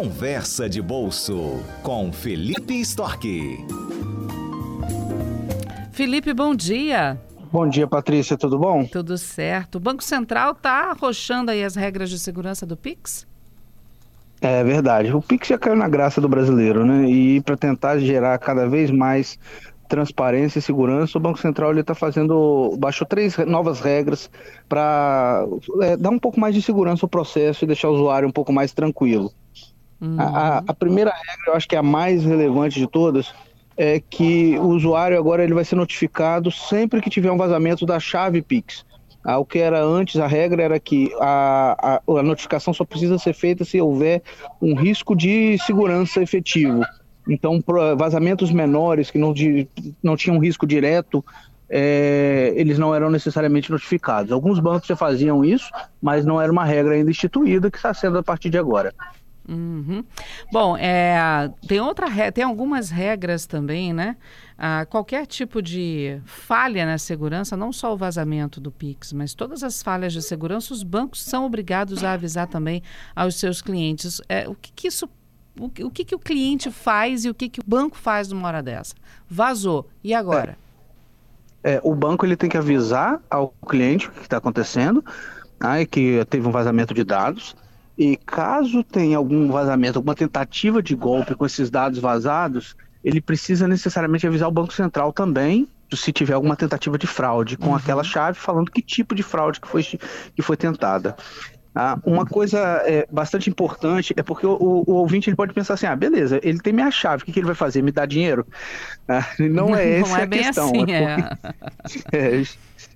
[0.00, 3.58] Conversa de Bolso com Felipe Storck.
[5.92, 7.20] Felipe, bom dia.
[7.52, 8.86] Bom dia, Patrícia, tudo bom?
[8.86, 9.74] Tudo certo.
[9.74, 13.26] O Banco Central está arrochando aí as regras de segurança do Pix?
[14.40, 15.12] É verdade.
[15.12, 17.04] O Pix já caiu na graça do brasileiro, né?
[17.06, 19.38] E para tentar gerar cada vez mais
[19.86, 24.30] transparência e segurança, o Banco Central está fazendo, baixou três novas regras
[24.66, 25.44] para
[25.82, 28.50] é, dar um pouco mais de segurança ao processo e deixar o usuário um pouco
[28.50, 29.30] mais tranquilo.
[30.00, 30.16] Uhum.
[30.18, 33.34] A, a, primeira regra, eu acho que é a mais relevante de todas,
[33.76, 38.00] é que o usuário agora ele vai ser notificado sempre que tiver um vazamento da
[38.00, 38.84] chave Pix.
[39.22, 43.18] Ah, o que era antes, a regra era que a, a, a notificação só precisa
[43.18, 44.22] ser feita se houver
[44.62, 46.82] um risco de segurança efetivo.
[47.28, 47.62] Então,
[47.98, 49.68] vazamentos menores que não, de,
[50.02, 51.22] não tinham risco direto,
[51.68, 54.32] é, eles não eram necessariamente notificados.
[54.32, 55.70] Alguns bancos já faziam isso,
[56.02, 58.92] mas não era uma regra ainda instituída que está sendo a partir de agora.
[59.50, 60.04] Uhum.
[60.52, 64.16] Bom, é, tem outra tem algumas regras também, né?
[64.56, 69.64] Ah, qualquer tipo de falha na segurança, não só o vazamento do Pix, mas todas
[69.64, 72.80] as falhas de segurança, os bancos são obrigados a avisar também
[73.16, 74.20] aos seus clientes.
[74.28, 75.08] É, o que, que isso
[75.58, 78.46] o, o que, que o cliente faz e o que, que o banco faz numa
[78.46, 78.94] hora dessa?
[79.28, 79.88] Vazou.
[80.04, 80.56] E agora?
[81.64, 85.04] É, é o banco ele tem que avisar ao cliente o que está acontecendo,
[85.60, 87.56] né, que teve um vazamento de dados.
[88.00, 93.68] E caso tenha algum vazamento, alguma tentativa de golpe com esses dados vazados, ele precisa
[93.68, 97.74] necessariamente avisar o Banco Central também se tiver alguma tentativa de fraude com uhum.
[97.74, 101.14] aquela chave falando que tipo de fraude que foi, que foi tentada.
[101.74, 104.56] Ah, uma coisa é, bastante importante é porque o,
[104.86, 107.38] o, ouvinte ele pode pensar assim: ah, beleza, ele tem minha chave, o que, que
[107.38, 107.82] ele vai fazer?
[107.82, 108.46] Me dar dinheiro?
[109.06, 110.68] Ah, não é essa não é a questão.
[110.68, 111.16] Assim, é
[111.84, 112.16] porque...
[112.16, 112.42] é.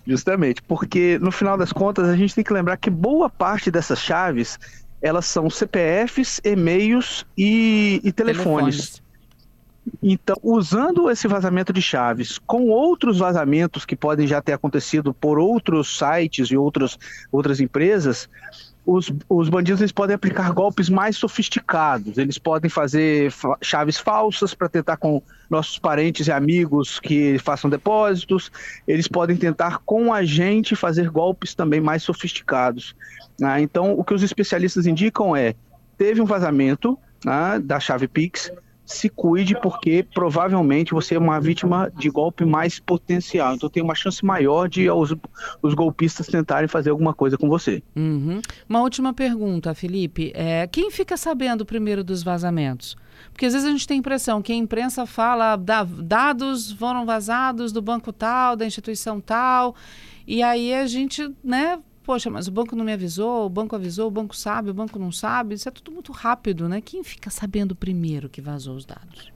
[0.06, 3.98] justamente, porque no final das contas a gente tem que lembrar que boa parte dessas
[3.98, 4.58] chaves
[5.00, 9.00] elas são CPFs, e-mails e, e telefones.
[9.00, 9.05] telefones.
[10.03, 15.38] Então, usando esse vazamento de chaves com outros vazamentos que podem já ter acontecido por
[15.38, 16.99] outros sites e outros,
[17.31, 18.28] outras empresas,
[18.87, 22.19] os, os bandidos eles podem aplicar golpes mais sofisticados.
[22.19, 28.53] Eles podem fazer chaves falsas para tentar com nossos parentes e amigos que façam depósitos.
[28.87, 32.94] Eles podem tentar com a gente fazer golpes também mais sofisticados.
[33.43, 35.55] Ah, então, o que os especialistas indicam é:
[35.97, 38.53] teve um vazamento ah, da chave Pix,
[38.84, 43.55] se cuide porque provavelmente você é uma vítima de golpe mais potencial.
[43.55, 45.15] Então tem uma chance maior de os,
[45.62, 47.83] os golpistas tentarem fazer alguma coisa com você.
[47.97, 48.41] Uhum.
[48.69, 50.33] Uma última pergunta, Felipe.
[50.34, 52.97] É, quem fica sabendo primeiro dos vazamentos?
[53.33, 57.06] Porque às vezes a gente tem a impressão que a imprensa fala da, dados foram
[57.06, 59.75] vazados do banco tal, da instituição tal,
[60.27, 64.06] e aí a gente, né, poxa, mas o banco não me avisou, o banco avisou,
[64.06, 65.54] o banco sabe, o banco não sabe.
[65.54, 66.81] Isso é tudo muito rápido, né?
[66.81, 69.32] Quem fica sabendo primeiro que vazou os dados?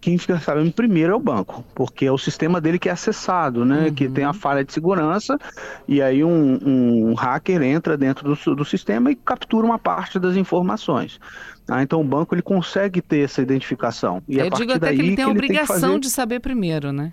[0.00, 3.64] Quem fica sabendo primeiro é o banco, porque é o sistema dele que é acessado,
[3.64, 3.86] né?
[3.86, 3.94] Uhum.
[3.94, 5.38] Que tem a falha de segurança,
[5.86, 6.58] e aí um,
[7.10, 11.20] um hacker entra dentro do, do, sistema e captura uma parte das informações.
[11.68, 14.20] Ah, então o banco ele consegue ter essa identificação.
[14.26, 16.00] E Eu digo até que ele tem a obrigação fazer...
[16.00, 17.12] de saber primeiro, né?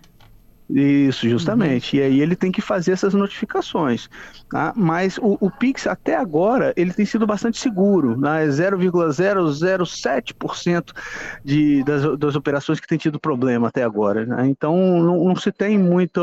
[0.69, 1.97] Isso, justamente.
[1.97, 2.03] Uhum.
[2.03, 4.07] E aí ele tem que fazer essas notificações.
[4.49, 4.71] Tá?
[4.75, 8.15] Mas o, o, Pix, até agora, ele tem sido bastante seguro.
[8.15, 8.45] Né?
[8.47, 10.93] 0,007%
[11.43, 14.23] de, das, das operações que tem tido problema até agora.
[14.25, 14.47] Né?
[14.47, 16.21] Então, não, não, se tem muita,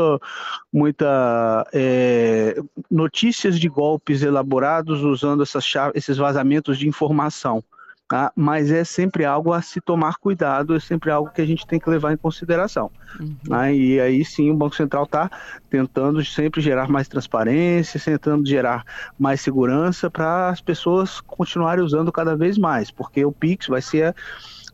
[0.71, 2.55] muita é,
[2.89, 7.61] notícias de golpes elaborados usando essas esses vazamentos de informação.
[8.09, 8.31] Tá?
[8.33, 11.77] Mas é sempre algo a se tomar cuidado, é sempre algo que a gente tem
[11.77, 12.89] que levar em consideração.
[13.19, 13.35] Uhum.
[13.49, 13.69] Tá?
[13.69, 15.29] E aí sim o Banco Central está
[15.69, 18.85] tentando sempre gerar mais transparência, tentando gerar
[19.19, 24.15] mais segurança para as pessoas continuarem usando cada vez mais, porque o Pix vai ser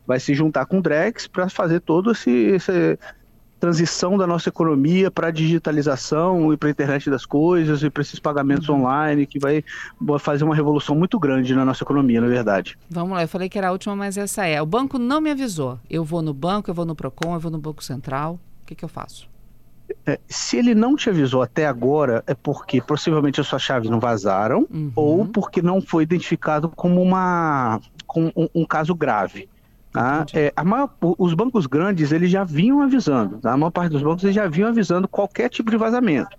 [0.06, 2.98] vai se juntar com o Drex para fazer todo esse, esse
[3.64, 8.02] transição da nossa economia para a digitalização e para a internet das coisas e para
[8.02, 8.80] esses pagamentos uhum.
[8.80, 9.64] online, que vai
[10.20, 12.76] fazer uma revolução muito grande na nossa economia, na verdade.
[12.90, 14.60] Vamos lá, eu falei que era a última, mas essa é.
[14.60, 15.78] O banco não me avisou.
[15.88, 18.38] Eu vou no banco, eu vou no PROCON, eu vou no Banco Central.
[18.62, 19.26] O que, que eu faço?
[20.04, 23.98] É, se ele não te avisou até agora, é porque possivelmente as suas chaves não
[23.98, 24.92] vazaram uhum.
[24.94, 27.80] ou porque não foi identificado como uma,
[28.14, 29.48] um, um caso grave.
[29.94, 30.26] Tá?
[30.34, 33.52] É, maior, os bancos grandes eles já vinham avisando, tá?
[33.52, 36.36] a maior parte dos bancos eles já vinham avisando qualquer tipo de vazamento.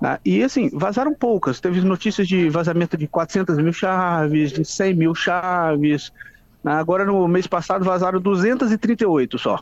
[0.00, 0.20] Tá?
[0.24, 1.58] E assim, vazaram poucas.
[1.58, 6.12] Teve notícias de vazamento de 400 mil chaves, de 100 mil chaves.
[6.62, 6.78] Tá?
[6.78, 9.58] Agora no mês passado vazaram 238 só.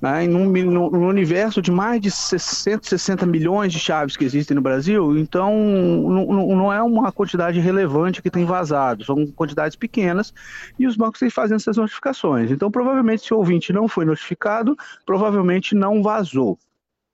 [0.00, 0.46] Né, no,
[0.90, 6.56] no, universo de mais de 660 milhões de chaves que existem no Brasil, então não,
[6.56, 10.32] não é uma quantidade relevante que tem vazado, são quantidades pequenas
[10.78, 12.50] e os bancos têm fazendo essas notificações.
[12.50, 16.58] Então, provavelmente, se o ouvinte não foi notificado, provavelmente não vazou.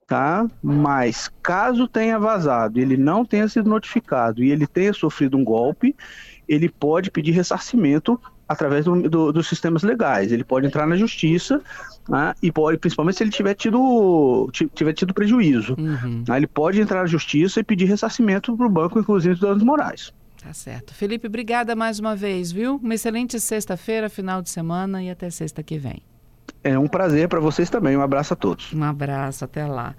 [0.05, 0.47] Tá?
[0.63, 5.93] Mas caso tenha vazado, ele não tenha sido notificado e ele tenha sofrido um golpe,
[6.47, 10.31] ele pode pedir ressarcimento através do, do, dos sistemas legais.
[10.31, 11.61] Ele pode entrar na justiça
[12.07, 15.75] né, e pode, principalmente se ele tiver tido, tiver tido prejuízo.
[15.77, 16.23] Uhum.
[16.27, 19.63] Né, ele pode entrar na justiça e pedir ressarcimento para o banco, inclusive dos danos
[19.63, 20.13] morais.
[20.41, 20.93] Tá certo.
[20.93, 22.79] Felipe, obrigada mais uma vez, viu?
[22.81, 26.01] Uma excelente sexta-feira, final de semana e até sexta que vem.
[26.63, 27.97] É um prazer para vocês também.
[27.97, 28.73] Um abraço a todos.
[28.73, 29.95] Um abraço, até lá.